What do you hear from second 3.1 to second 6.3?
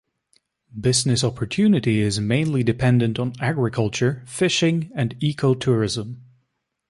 on agriculture, fishing, and eco-tourism.